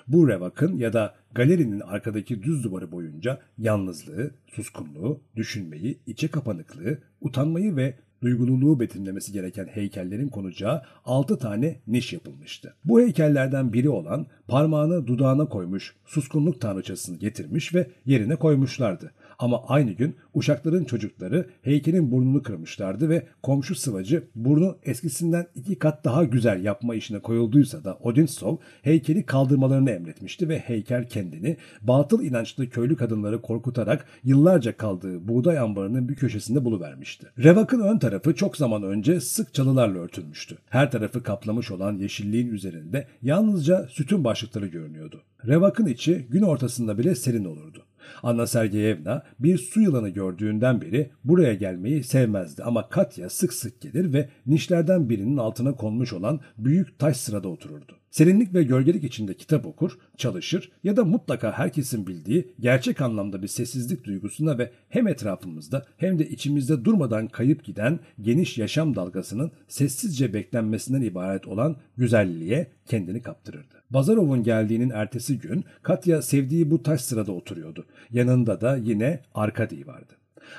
[0.09, 7.77] Bu revakın ya da galerinin arkadaki düz duvarı boyunca yalnızlığı, suskunluğu, düşünmeyi, içe kapanıklığı, utanmayı
[7.77, 7.95] ve
[8.25, 12.75] duygululuğu betimlemesi gereken heykellerin konacağı 6 tane niş yapılmıştı.
[12.85, 19.13] Bu heykellerden biri olan parmağını dudağına koymuş suskunluk tanrıçasını getirmiş ve yerine koymuşlardı.
[19.45, 26.05] Ama aynı gün uşakların çocukları heykelin burnunu kırmışlardı ve komşu sıvacı burnu eskisinden iki kat
[26.05, 32.71] daha güzel yapma işine koyulduysa da Odinsov heykeli kaldırmalarını emretmişti ve heykel kendini batıl inançlı
[32.71, 37.27] köylü kadınları korkutarak yıllarca kaldığı buğday ambarının bir köşesinde buluvermişti.
[37.39, 40.59] Revak'ın ön tarafı çok zaman önce sık çalılarla örtülmüştü.
[40.69, 45.23] Her tarafı kaplamış olan yeşilliğin üzerinde yalnızca sütun başlıkları görünüyordu.
[45.47, 47.84] Revak'ın içi gün ortasında bile serin olurdu.
[48.23, 54.13] Anna Sergeyevna bir su yılanı gördüğünden beri buraya gelmeyi sevmezdi ama Katya sık sık gelir
[54.13, 58.04] ve nişlerden birinin altına konmuş olan büyük taş sırada otururdu.
[58.15, 63.49] Serinlik ve gölgelik içinde kitap okur, çalışır ya da mutlaka herkesin bildiği gerçek anlamda bir
[63.49, 70.33] sessizlik duygusuna ve hem etrafımızda hem de içimizde durmadan kayıp giden geniş yaşam dalgasının sessizce
[70.35, 73.75] beklenmesinden ibaret olan güzelliğe kendini kaptırırdı.
[73.91, 77.87] Bazarov'un geldiğinin ertesi gün Katya sevdiği bu taş sırada oturuyordu.
[78.11, 80.13] Yanında da yine Arkady vardı.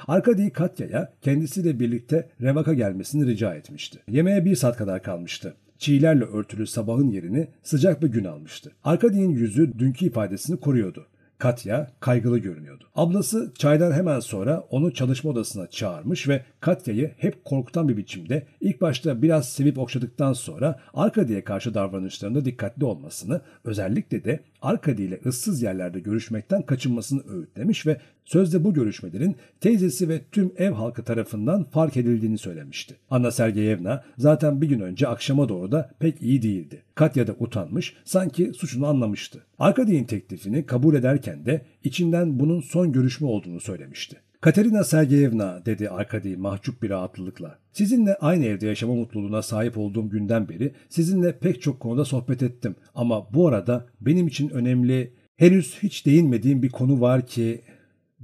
[0.07, 3.99] Arkady Katya'ya kendisiyle birlikte Revak'a gelmesini rica etmişti.
[4.07, 8.71] Yemeğe bir saat kadar kalmıştı çiğlerle örtülü sabahın yerini sıcak bir gün almıştı.
[8.83, 11.07] Arkady'nin yüzü dünkü ifadesini koruyordu.
[11.37, 12.83] Katya kaygılı görünüyordu.
[12.95, 18.81] Ablası çaydan hemen sonra onu çalışma odasına çağırmış ve Katya'yı hep korkutan bir biçimde ilk
[18.81, 25.61] başta biraz sevip okşadıktan sonra Arkadi'ye karşı davranışlarında dikkatli olmasını, özellikle de Arkadi ile ıssız
[25.61, 31.97] yerlerde görüşmekten kaçınmasını öğütlemiş ve sözde bu görüşmelerin teyzesi ve tüm ev halkı tarafından fark
[31.97, 32.95] edildiğini söylemişti.
[33.09, 36.83] Anna Sergeyevna zaten bir gün önce akşama doğru da pek iyi değildi.
[36.95, 39.43] Katya da utanmış, sanki suçunu anlamıştı.
[39.59, 44.17] Arkadi'nin teklifini kabul ederken de içinden bunun son görüşme olduğunu söylemişti.
[44.41, 47.59] Katerina Sergeyevna dedi Arkady mahcup bir rahatlılıkla.
[47.73, 52.75] Sizinle aynı evde yaşama mutluluğuna sahip olduğum günden beri sizinle pek çok konuda sohbet ettim.
[52.95, 57.61] Ama bu arada benim için önemli, henüz hiç değinmediğim bir konu var ki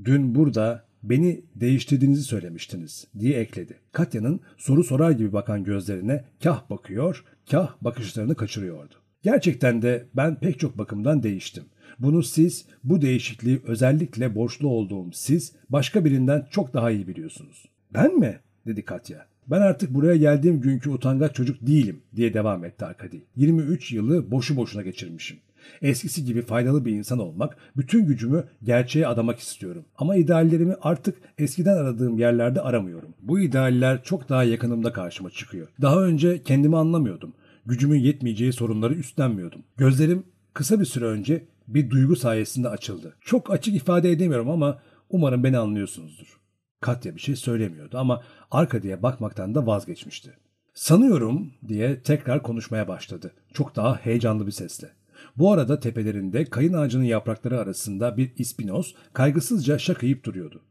[0.05, 3.79] dün burada beni değiştirdiğinizi söylemiştiniz diye ekledi.
[3.91, 8.93] Katya'nın soru sorar gibi bakan gözlerine kah bakıyor, kah bakışlarını kaçırıyordu.
[9.23, 11.63] Gerçekten de ben pek çok bakımdan değiştim.
[11.99, 17.65] Bunu siz, bu değişikliği özellikle borçlu olduğum siz başka birinden çok daha iyi biliyorsunuz.
[17.93, 18.39] Ben mi?
[18.67, 19.25] dedi Katya.
[19.47, 23.17] Ben artık buraya geldiğim günkü utangaç çocuk değilim diye devam etti Arkady.
[23.35, 25.37] 23 yılı boşu boşuna geçirmişim.
[25.81, 29.85] Eskisi gibi faydalı bir insan olmak, bütün gücümü gerçeğe adamak istiyorum.
[29.97, 33.13] Ama ideallerimi artık eskiden aradığım yerlerde aramıyorum.
[33.21, 35.67] Bu idealler çok daha yakınımda karşıma çıkıyor.
[35.81, 37.33] Daha önce kendimi anlamıyordum.
[37.65, 39.63] Gücümün yetmeyeceği sorunları üstlenmiyordum.
[39.77, 43.13] Gözlerim kısa bir süre önce bir duygu sayesinde açıldı.
[43.21, 46.39] Çok açık ifade edemiyorum ama umarım beni anlıyorsunuzdur.
[46.81, 50.37] Katya bir şey söylemiyordu ama Arkadi'ye bakmaktan da vazgeçmişti.
[50.73, 53.33] Sanıyorum diye tekrar konuşmaya başladı.
[53.53, 54.89] Çok daha heyecanlı bir sesle.
[55.37, 60.61] Bu arada tepelerinde kayın ağacının yaprakları arasında bir ispinoz kaygısızca şakayıp duruyordu.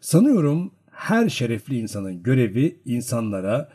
[0.00, 3.68] Sanıyorum her şerefli insanın görevi insanlara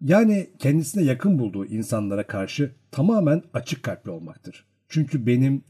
[0.00, 4.64] yani kendisine yakın bulduğu insanlara karşı tamamen açık kalpli olmaktır.
[4.88, 5.64] Çünkü benim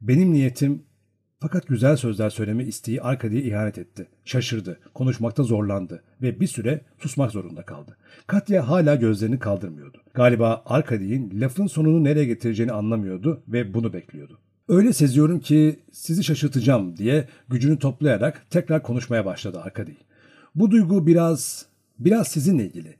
[0.00, 0.82] benim niyetim
[1.40, 4.08] fakat güzel sözler söyleme isteği Arkadi'ye ihanet etti.
[4.24, 7.96] Şaşırdı, konuşmakta zorlandı ve bir süre susmak zorunda kaldı.
[8.26, 10.02] Katya hala gözlerini kaldırmıyordu.
[10.14, 14.38] Galiba Arkadi'nin lafın sonunu nereye getireceğini anlamıyordu ve bunu bekliyordu.
[14.68, 19.96] Öyle seziyorum ki sizi şaşırtacağım diye gücünü toplayarak tekrar konuşmaya başladı Arkadi.
[20.54, 21.66] Bu duygu biraz,
[21.98, 22.96] biraz sizinle ilgili.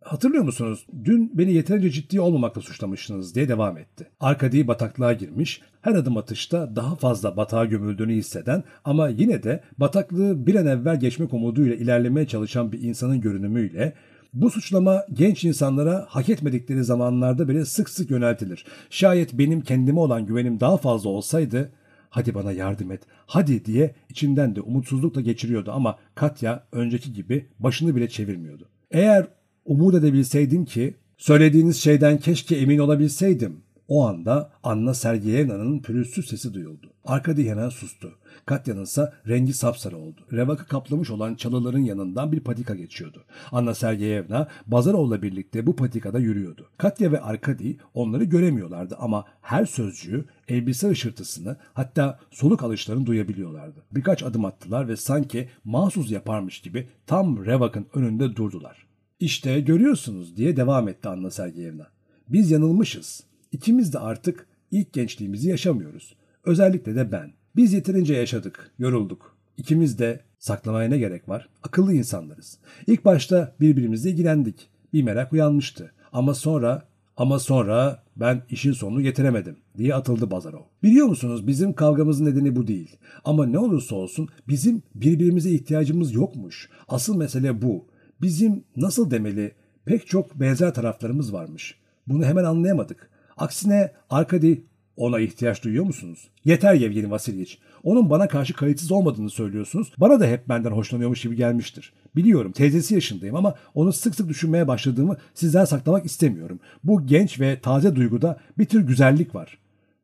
[0.00, 0.86] Hatırlıyor musunuz?
[1.04, 4.10] Dün beni yeterince ciddi olmamakla suçlamıştınız diye devam etti.
[4.20, 10.46] Arkadi bataklığa girmiş, her adım atışta daha fazla batağa gömüldüğünü hisseden ama yine de bataklığı
[10.46, 13.94] bir an evvel geçmek umuduyla ilerlemeye çalışan bir insanın görünümüyle
[14.34, 18.64] bu suçlama genç insanlara hak etmedikleri zamanlarda bile sık sık yöneltilir.
[18.90, 21.72] Şayet benim kendime olan güvenim daha fazla olsaydı
[22.10, 27.96] hadi bana yardım et, hadi diye içinden de umutsuzlukla geçiriyordu ama Katya önceki gibi başını
[27.96, 28.68] bile çevirmiyordu.
[28.90, 29.26] Eğer
[29.68, 33.56] umut edebilseydim ki söylediğiniz şeyden keşke emin olabilseydim.
[33.88, 36.92] O anda Anna Sergeyevna'nın pürüzsüz sesi duyuldu.
[37.04, 38.12] Arkady hemen sustu.
[38.46, 40.20] Katya'nın ise rengi sapsarı oldu.
[40.32, 43.24] Revakı kaplamış olan çalıların yanından bir patika geçiyordu.
[43.52, 46.66] Anna Sergeyevna Bazarov'la birlikte bu patikada yürüyordu.
[46.76, 53.80] Katya ve Arkady onları göremiyorlardı ama her sözcüğü, elbise ışırtısını hatta soluk alışlarını duyabiliyorlardı.
[53.92, 58.87] Birkaç adım attılar ve sanki mahsus yaparmış gibi tam Revak'ın önünde durdular.
[59.20, 61.86] İşte görüyorsunuz diye devam etti Anna Sergeyevna.
[62.28, 63.22] Biz yanılmışız.
[63.52, 66.14] İkimiz de artık ilk gençliğimizi yaşamıyoruz.
[66.44, 67.32] Özellikle de ben.
[67.56, 69.36] Biz yeterince yaşadık, yorulduk.
[69.56, 71.48] İkimiz de saklamaya ne gerek var?
[71.62, 72.58] Akıllı insanlarız.
[72.86, 74.68] İlk başta birbirimizle ilgilendik.
[74.92, 75.92] Bir merak uyanmıştı.
[76.12, 76.82] Ama sonra,
[77.16, 80.62] ama sonra ben işin sonunu getiremedim diye atıldı Bazarov.
[80.82, 82.96] Biliyor musunuz bizim kavgamızın nedeni bu değil.
[83.24, 86.68] Ama ne olursa olsun bizim birbirimize ihtiyacımız yokmuş.
[86.88, 87.86] Asıl mesele bu.
[88.20, 89.52] Bizim nasıl demeli
[89.84, 91.78] pek çok benzer taraflarımız varmış.
[92.06, 93.10] Bunu hemen anlayamadık.
[93.36, 94.54] Aksine Arkady
[94.96, 96.28] ona ihtiyaç duyuyor musunuz?
[96.44, 97.58] Yeter Yevgeni Vasiliç.
[97.82, 99.92] Onun bana karşı kayıtsız olmadığını söylüyorsunuz.
[99.98, 101.92] Bana da hep benden hoşlanıyormuş gibi gelmiştir.
[102.16, 106.60] Biliyorum teyzesi yaşındayım ama onu sık sık düşünmeye başladığımı sizden saklamak istemiyorum.
[106.84, 109.58] Bu genç ve taze duyguda bir tür güzellik var.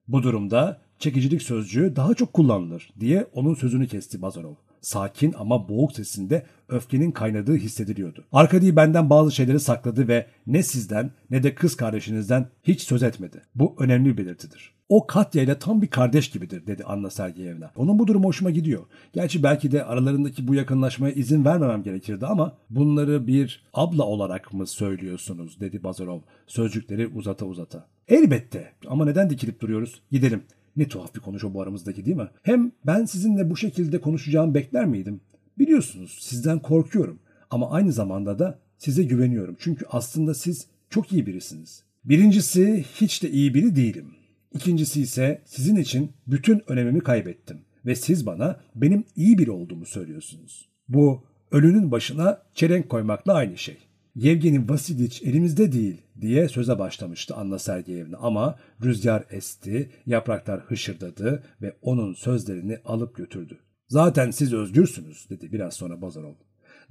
[0.09, 4.55] Bu durumda çekicilik sözcüğü daha çok kullanılır diye onun sözünü kesti Bazarov.
[4.85, 8.25] Sakin ama boğuk sesinde öfkenin kaynadığı hissediliyordu.
[8.33, 13.43] Arkady benden bazı şeyleri sakladı ve ne sizden ne de kız kardeşinizden hiç söz etmedi.
[13.55, 14.75] Bu önemli bir belirtidir.
[14.89, 17.71] O Katya ile tam bir kardeş gibidir dedi Anna Sergeyevna.
[17.77, 18.83] Onun bu durum hoşuma gidiyor.
[19.13, 24.67] Gerçi belki de aralarındaki bu yakınlaşmaya izin vermemem gerekirdi ama bunları bir abla olarak mı
[24.67, 27.87] söylüyorsunuz dedi Bazarov sözcükleri uzata uzata.
[28.09, 30.01] Elbette ama neden dikilip duruyoruz?
[30.11, 30.43] Gidelim.
[30.77, 32.29] Ne tuhaf bir konuşma bu aramızdaki değil mi?
[32.43, 35.21] Hem ben sizinle bu şekilde konuşacağımı bekler miydim?
[35.59, 37.19] Biliyorsunuz sizden korkuyorum
[37.51, 39.57] ama aynı zamanda da size güveniyorum.
[39.59, 41.85] Çünkü aslında siz çok iyi birisiniz.
[42.05, 44.15] Birincisi hiç de iyi biri değilim.
[44.55, 50.69] İkincisi ise sizin için bütün önemimi kaybettim ve siz bana benim iyi biri olduğumu söylüyorsunuz.
[50.89, 53.79] Bu ölünün başına çelenk koymakla aynı şey.
[54.15, 61.77] Yevgeni Vasiliç elimizde değil diye söze başlamıştı Anna Sergeyevna ama rüzgar esti, yapraklar hışırdadı ve
[61.83, 63.59] onun sözlerini alıp götürdü.
[63.89, 66.35] Zaten siz özgürsünüz dedi biraz sonra Bazarov.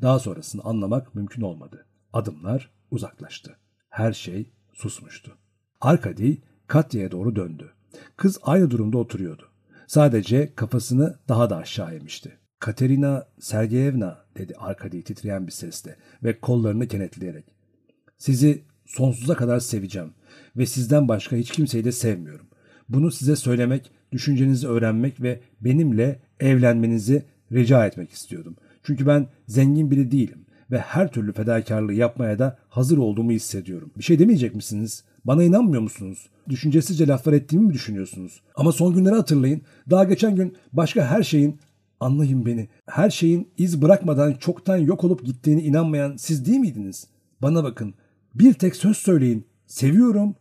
[0.01, 1.85] Daha sonrasını anlamak mümkün olmadı.
[2.13, 3.55] Adımlar uzaklaştı.
[3.89, 5.31] Her şey susmuştu.
[5.81, 6.33] Arkady
[6.67, 7.71] Katya'ya doğru döndü.
[8.17, 9.49] Kız aynı durumda oturuyordu.
[9.87, 12.37] Sadece kafasını daha da aşağı emişti.
[12.63, 17.45] Katerina Sergeyevna dedi Arkady titreyen bir sesle ve kollarını kenetleyerek.
[18.17, 20.11] Sizi sonsuza kadar seveceğim
[20.57, 22.45] ve sizden başka hiç kimseyi de sevmiyorum.
[22.89, 28.55] Bunu size söylemek, düşüncenizi öğrenmek ve benimle evlenmenizi rica etmek istiyordum.
[28.83, 33.91] Çünkü ben zengin biri değilim ve her türlü fedakarlığı yapmaya da hazır olduğumu hissediyorum.
[33.97, 35.03] Bir şey demeyecek misiniz?
[35.25, 36.29] Bana inanmıyor musunuz?
[36.49, 38.41] Düşüncesizce laflar ettiğimi mi düşünüyorsunuz?
[38.55, 39.61] Ama son günleri hatırlayın.
[39.89, 41.59] Daha geçen gün başka her şeyin
[42.03, 42.69] Anlayın beni.
[42.85, 47.07] Her şeyin iz bırakmadan çoktan yok olup gittiğini inanmayan siz değil miydiniz?
[47.41, 47.93] Bana bakın.
[48.35, 49.47] Bir tek söz söyleyin.
[49.67, 50.35] Seviyorum.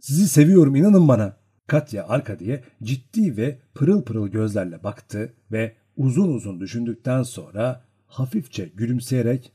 [0.00, 1.36] Sizi seviyorum inanın bana.
[1.66, 9.52] Katya Arkadi'ye ciddi ve pırıl pırıl gözlerle baktı ve uzun uzun düşündükten sonra hafifçe gülümseyerek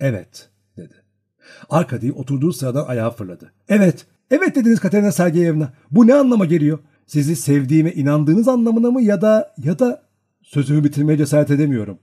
[0.00, 0.94] evet dedi.
[1.70, 3.52] Arkadi oturduğu sıradan ayağa fırladı.
[3.68, 5.72] Evet, evet dediniz Katerina Sergeyevna.
[5.90, 6.78] Bu ne anlama geliyor?
[7.06, 10.02] Sizi sevdiğime inandığınız anlamına mı ya da ya da
[10.50, 11.98] Sözümü bitirmeye cesaret edemiyorum.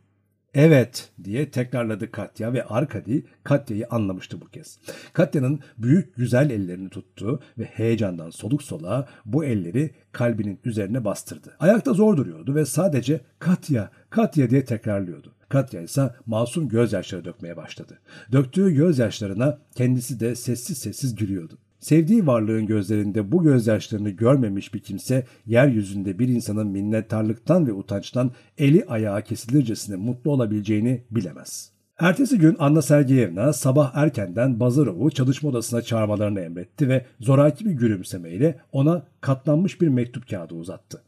[0.53, 4.79] Evet diye tekrarladı Katya ve Arkadi Katya'yı anlamıştı bu kez.
[5.13, 11.55] Katya'nın büyük güzel ellerini tuttu ve heyecandan soluk soluğa bu elleri kalbinin üzerine bastırdı.
[11.59, 15.33] Ayakta zor duruyordu ve sadece Katya, Katya diye tekrarlıyordu.
[15.49, 17.99] Katya ise masum gözyaşları dökmeye başladı.
[18.31, 21.57] Döktüğü gözyaşlarına kendisi de sessiz sessiz gülüyordu.
[21.79, 28.85] Sevdiği varlığın gözlerinde bu gözyaşlarını görmemiş bir kimse yeryüzünde bir insanın minnettarlıktan ve utançtan eli
[28.85, 31.71] ayağı kesilircesine mutlu olabileceğini bilemez.
[31.99, 38.59] Ertesi gün Anna Sergeyevna sabah erkenden Bazarov'u çalışma odasına çağırmalarını emretti ve zoraki bir gülümsemeyle
[38.71, 41.01] ona katlanmış bir mektup kağıdı uzattı.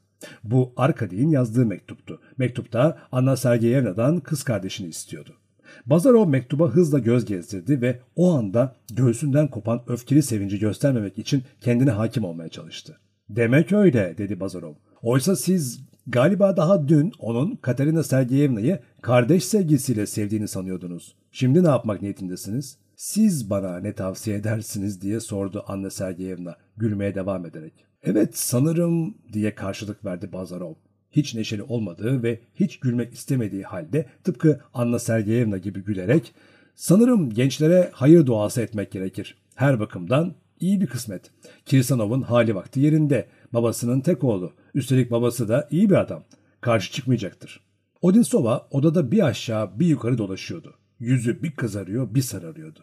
[0.43, 2.21] Bu Arkadiy'in yazdığı mektuptu.
[2.37, 5.38] Mektupta Anna Sergeyevna'dan kız kardeşini istiyordu.
[5.85, 11.91] Bazarov mektuba hızla göz gezdirdi ve o anda göğsünden kopan öfkeli sevinci göstermemek için kendine
[11.91, 12.97] hakim olmaya çalıştı.
[13.29, 14.73] Demek öyle dedi Bazarov.
[15.01, 21.15] Oysa siz galiba daha dün onun Katerina Sergeyevna'yı kardeş sevgisiyle sevdiğini sanıyordunuz.
[21.31, 22.77] Şimdi ne yapmak niyetindesiniz?
[22.95, 27.73] Siz bana ne tavsiye edersiniz diye sordu Anna Sergeyevna gülmeye devam ederek.
[28.03, 30.73] Evet sanırım diye karşılık verdi Bazarov
[31.11, 36.33] hiç neşeli olmadığı ve hiç gülmek istemediği halde tıpkı Anna Sergeyevna gibi gülerek
[36.75, 39.37] sanırım gençlere hayır duası etmek gerekir.
[39.55, 41.31] Her bakımdan iyi bir kısmet.
[41.65, 43.27] Kirsanov'un hali vakti yerinde.
[43.53, 44.53] Babasının tek oğlu.
[44.73, 46.23] Üstelik babası da iyi bir adam.
[46.61, 47.59] Karşı çıkmayacaktır.
[48.01, 50.75] Odinsova odada bir aşağı bir yukarı dolaşıyordu.
[50.99, 52.79] Yüzü bir kızarıyor bir sararıyordu.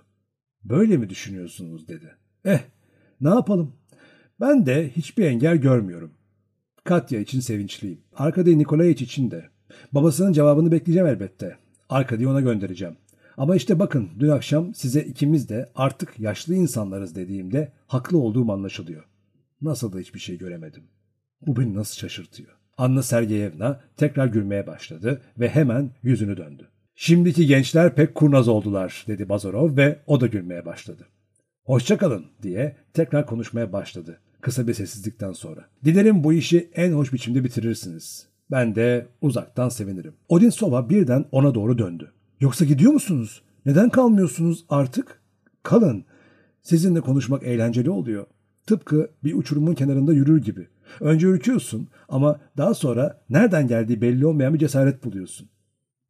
[0.64, 2.14] Böyle mi düşünüyorsunuz dedi.
[2.44, 2.60] Eh
[3.20, 3.72] ne yapalım?
[4.40, 6.12] Ben de hiçbir engel görmüyorum.
[6.86, 8.00] Katya için sevinçliyim.
[8.16, 9.44] Arkady Nikolaevich için de.
[9.92, 11.56] Babasının cevabını bekleyeceğim elbette.
[11.88, 12.96] Arkadayı ona göndereceğim.
[13.36, 19.04] Ama işte bakın dün akşam size ikimiz de artık yaşlı insanlarız dediğimde haklı olduğum anlaşılıyor.
[19.62, 20.82] Nasıl da hiçbir şey göremedim.
[21.46, 22.48] Bu beni nasıl şaşırtıyor.
[22.78, 26.68] Anna Sergeyevna tekrar gülmeye başladı ve hemen yüzünü döndü.
[26.94, 31.06] Şimdiki gençler pek kurnaz oldular dedi Bazarov ve o da gülmeye başladı.
[31.64, 35.64] Hoşçakalın diye tekrar konuşmaya başladı kısa bir sessizlikten sonra.
[35.84, 38.26] Dilerim bu işi en hoş biçimde bitirirsiniz.
[38.50, 40.14] Ben de uzaktan sevinirim.
[40.28, 42.12] Odinsova birden ona doğru döndü.
[42.40, 43.42] Yoksa gidiyor musunuz?
[43.66, 45.20] Neden kalmıyorsunuz artık?
[45.62, 46.04] Kalın.
[46.62, 48.26] Sizinle konuşmak eğlenceli oluyor.
[48.66, 50.68] Tıpkı bir uçurumun kenarında yürür gibi.
[51.00, 55.48] Önce ürküyorsun ama daha sonra nereden geldiği belli olmayan bir cesaret buluyorsun.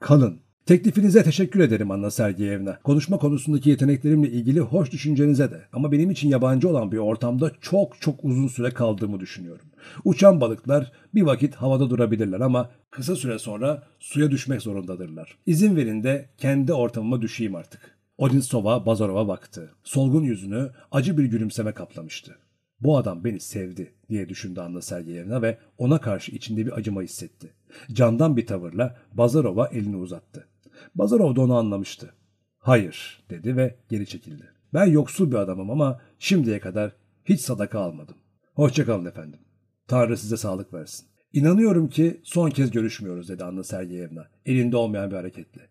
[0.00, 0.40] Kalın.
[0.66, 2.78] Teklifinize teşekkür ederim Anna Sergeyevna.
[2.82, 5.60] Konuşma konusundaki yeteneklerimle ilgili hoş düşüncenize de.
[5.72, 9.66] Ama benim için yabancı olan bir ortamda çok çok uzun süre kaldığımı düşünüyorum.
[10.04, 15.38] Uçan balıklar bir vakit havada durabilirler ama kısa süre sonra suya düşmek zorundadırlar.
[15.46, 17.98] İzin verin de kendi ortamıma düşeyim artık.
[18.18, 19.70] Odinsova Bazarov'a baktı.
[19.84, 22.38] Solgun yüzünü acı bir gülümseme kaplamıştı.
[22.80, 27.52] Bu adam beni sevdi diye düşündü Anna Sergeyevna ve ona karşı içinde bir acıma hissetti.
[27.92, 30.46] Candan bir tavırla Bazarov'a elini uzattı.
[30.98, 32.14] Bazarov da onu anlamıştı.
[32.58, 34.50] Hayır dedi ve geri çekildi.
[34.74, 36.92] Ben yoksul bir adamım ama şimdiye kadar
[37.24, 38.16] hiç sadaka almadım.
[38.54, 39.40] Hoşçakalın efendim.
[39.88, 41.06] Tanrı size sağlık versin.
[41.32, 45.68] İnanıyorum ki son kez görüşmüyoruz dedi Anna Sergeyevna elinde olmayan bir hareketle.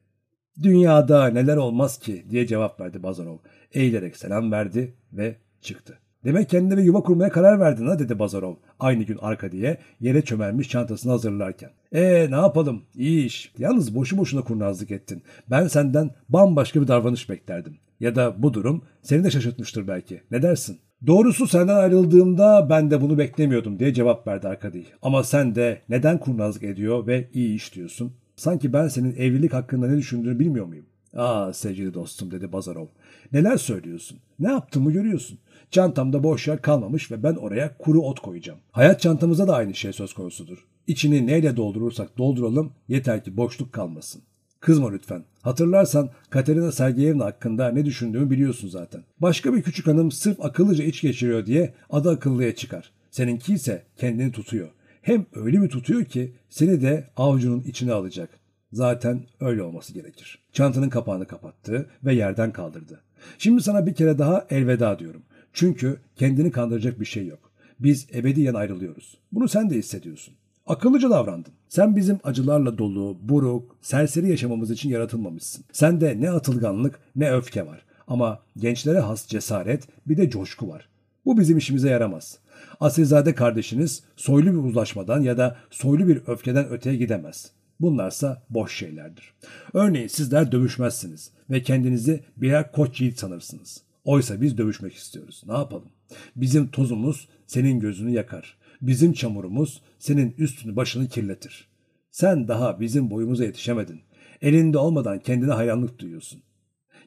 [0.63, 3.37] Dünyada neler olmaz ki diye cevap verdi Bazarov.
[3.71, 5.99] Eğilerek selam verdi ve çıktı.
[6.25, 8.55] Demek kendine bir yuva kurmaya karar verdin ha dedi Bazarov.
[8.79, 11.69] Aynı gün arka diye yere çömelmiş çantasını hazırlarken.
[11.91, 13.51] E ne yapalım iyi iş.
[13.57, 15.23] Yalnız boşu boşuna kurnazlık ettin.
[15.51, 17.77] Ben senden bambaşka bir davranış beklerdim.
[17.99, 20.21] Ya da bu durum seni de şaşırtmıştır belki.
[20.31, 20.79] Ne dersin?
[21.07, 24.85] Doğrusu senden ayrıldığımda ben de bunu beklemiyordum diye cevap verdi Arkadi.
[25.01, 28.13] Ama sen de neden kurnazlık ediyor ve iyi iş diyorsun?
[28.35, 30.85] Sanki ben senin evlilik hakkında ne düşündüğünü bilmiyor muyum?
[31.15, 32.87] Aa sevgili dostum dedi Bazarov.
[33.33, 34.19] Neler söylüyorsun?
[34.39, 35.39] Ne yaptığımı görüyorsun.
[35.71, 38.59] Çantamda boş yer kalmamış ve ben oraya kuru ot koyacağım.
[38.71, 40.65] Hayat çantamıza da aynı şey söz konusudur.
[40.87, 44.21] İçini neyle doldurursak dolduralım yeter ki boşluk kalmasın.
[44.59, 45.23] Kızma lütfen.
[45.41, 49.03] Hatırlarsan Katerina Sergeyevna hakkında ne düşündüğümü biliyorsun zaten.
[49.19, 52.91] Başka bir küçük hanım sırf akıllıca iç geçiriyor diye adı akıllıya çıkar.
[53.11, 54.69] Seninki ise kendini tutuyor.
[55.01, 58.29] Hem öyle bir tutuyor ki seni de avcunun içine alacak.
[58.75, 60.39] Zaten öyle olması gerekir.
[60.53, 63.01] Çantanın kapağını kapattı ve yerden kaldırdı.
[63.37, 65.23] Şimdi sana bir kere daha elveda diyorum.
[65.53, 67.51] Çünkü kendini kandıracak bir şey yok.
[67.79, 69.17] Biz ebediyen ayrılıyoruz.
[69.31, 70.33] Bunu sen de hissediyorsun.
[70.67, 71.53] Akıllıca davrandın.
[71.69, 75.65] Sen bizim acılarla dolu, buruk, serseri yaşamamız için yaratılmamışsın.
[75.71, 77.85] Sende ne atılganlık ne öfke var.
[78.07, 80.89] Ama gençlere has cesaret bir de coşku var.
[81.25, 82.39] Bu bizim işimize yaramaz.
[82.79, 87.54] Asilzade kardeşiniz soylu bir uzlaşmadan ya da soylu bir öfkeden öteye gidemez.
[87.79, 89.33] Bunlarsa boş şeylerdir.
[89.73, 93.81] Örneğin sizler dövüşmezsiniz ve kendinizi birer koç yiğit sanırsınız.
[94.03, 95.43] Oysa biz dövüşmek istiyoruz.
[95.47, 95.89] Ne yapalım?
[96.35, 98.57] Bizim tozumuz senin gözünü yakar.
[98.81, 101.67] Bizim çamurumuz senin üstünü başını kirletir.
[102.11, 104.01] Sen daha bizim boyumuza yetişemedin.
[104.41, 106.41] Elinde olmadan kendine hayranlık duyuyorsun.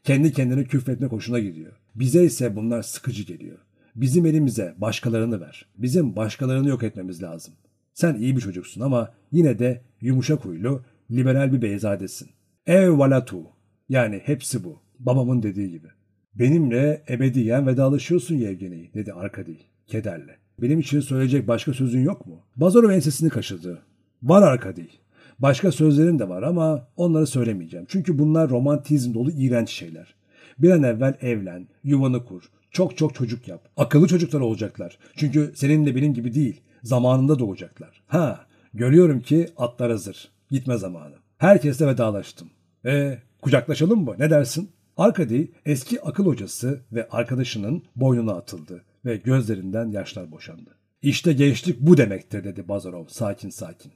[0.04, 1.72] Kendi kendine küfretmek hoşuna gidiyor.
[1.94, 3.58] Bize ise bunlar sıkıcı geliyor.
[3.96, 5.66] Bizim elimize başkalarını ver.
[5.76, 7.54] Bizim başkalarını yok etmemiz lazım.
[7.94, 12.28] Sen iyi bir çocuksun ama yine de yumuşak huylu, liberal bir beyzadesin.
[12.66, 13.42] Ev valatu.
[13.88, 14.76] Yani hepsi bu.
[14.98, 15.88] Babamın dediği gibi.
[16.34, 19.54] Benimle ebediyen vedalaşıyorsun Yevgeni dedi Arkady
[19.86, 20.36] kederle.
[20.62, 22.40] Benim için söyleyecek başka sözün yok mu?
[22.56, 23.82] Bazarov ensesini kaşıdı.
[24.22, 24.86] Var Arkady.
[25.38, 27.86] Başka sözlerim de var ama onları söylemeyeceğim.
[27.88, 30.14] Çünkü bunlar romantizm dolu iğrenç şeyler.
[30.58, 33.68] Bir an evvel evlen, yuvanı kur, çok çok çocuk yap.
[33.76, 34.98] Akıllı çocuklar olacaklar.
[35.16, 36.60] Çünkü senin de benim gibi değil.
[36.82, 38.02] Zamanında doğacaklar.
[38.06, 40.28] Ha, görüyorum ki atlar hazır.
[40.50, 41.14] Gitme zamanı.
[41.38, 42.50] Herkesle vedalaştım.
[42.86, 44.14] E kucaklaşalım mı?
[44.18, 44.70] Ne dersin?
[44.96, 50.78] Arkady eski akıl hocası ve arkadaşının boynuna atıldı ve gözlerinden yaşlar boşandı.
[51.02, 53.92] İşte gençlik bu demektir dedi Bazarov sakin sakin.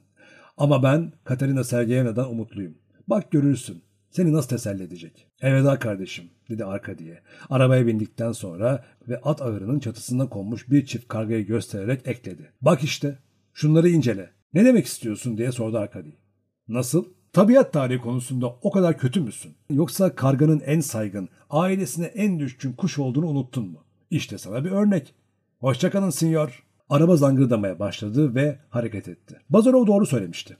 [0.57, 2.77] Ama ben Katerina Sergeyevna'dan umutluyum.
[3.07, 3.83] Bak görürsün.
[4.11, 5.27] Seni nasıl teselli edecek?
[5.41, 7.21] Elveda kardeşim dedi Arkadi'ye.
[7.49, 12.51] Arabaya bindikten sonra ve at ağırının çatısına konmuş bir çift kargayı göstererek ekledi.
[12.61, 13.17] Bak işte
[13.53, 14.29] şunları incele.
[14.53, 16.17] Ne demek istiyorsun diye sordu Arkadi.
[16.67, 17.05] Nasıl?
[17.33, 19.55] Tabiat tarihi konusunda o kadar kötü müsün?
[19.69, 23.83] Yoksa karganın en saygın, ailesine en düşkün kuş olduğunu unuttun mu?
[24.09, 25.15] İşte sana bir örnek.
[25.59, 26.63] Hoşçakalın sinyor.
[26.89, 29.39] Araba zangırdamaya başladı ve hareket etti.
[29.49, 30.57] Bazarov doğru söylemişti.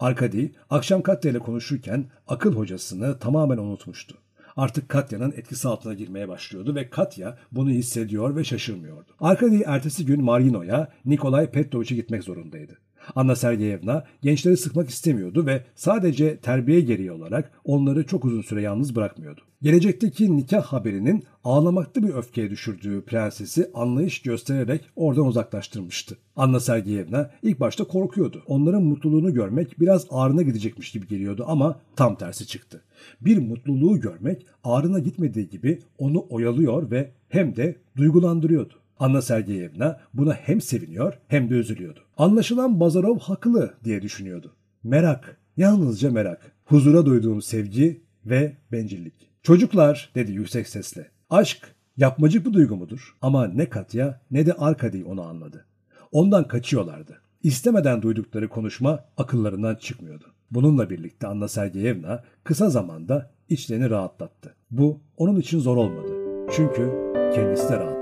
[0.00, 4.18] Arkady akşam Katya ile konuşurken akıl hocasını tamamen unutmuştu.
[4.56, 9.12] Artık Katya'nın etkisi altına girmeye başlıyordu ve Katya bunu hissediyor ve şaşırmıyordu.
[9.20, 12.78] Arkady ertesi gün Marino'ya Nikolay Petrovic'e gitmek zorundaydı.
[13.14, 18.96] Anna Sergeyevna gençleri sıkmak istemiyordu ve sadece terbiye gereği olarak onları çok uzun süre yalnız
[18.96, 19.40] bırakmıyordu.
[19.62, 26.18] Gelecekteki nikah haberinin ağlamaklı bir öfkeye düşürdüğü prensesi anlayış göstererek oradan uzaklaştırmıştı.
[26.36, 28.42] Anna Sergeyevna ilk başta korkuyordu.
[28.46, 32.82] Onların mutluluğunu görmek biraz ağrına gidecekmiş gibi geliyordu ama tam tersi çıktı.
[33.20, 38.81] Bir mutluluğu görmek ağrına gitmediği gibi onu oyalıyor ve hem de duygulandırıyordu.
[39.02, 42.00] Anna Sergeyevna buna hem seviniyor hem de üzülüyordu.
[42.16, 44.52] Anlaşılan Bazarov haklı diye düşünüyordu.
[44.84, 46.52] Merak, yalnızca merak.
[46.64, 49.14] Huzura duyduğum sevgi ve bencillik.
[49.42, 51.10] Çocuklar dedi yüksek sesle.
[51.30, 53.16] Aşk yapmacık bir duygu mudur?
[53.22, 55.66] Ama ne Katya ne de Arkady onu anladı.
[56.12, 57.20] Ondan kaçıyorlardı.
[57.42, 60.24] İstemeden duydukları konuşma akıllarından çıkmıyordu.
[60.50, 64.54] Bununla birlikte Anna Sergeyevna kısa zamanda içlerini rahatlattı.
[64.70, 66.12] Bu onun için zor olmadı.
[66.56, 66.90] Çünkü
[67.34, 68.01] kendisi de rahatlamıştı.